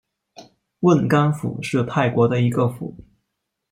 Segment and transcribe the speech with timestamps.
[0.79, 2.97] 汶干府是泰国的一个府。